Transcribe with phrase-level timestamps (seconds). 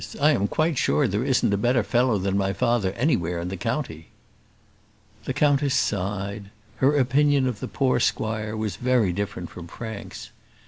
[0.19, 4.07] I am quite sure there isn't a better fellow than father anywhere in the county."
[5.25, 6.49] The countess sighed.
[6.77, 10.31] Her opinion of the poor squire was very different from Frank's.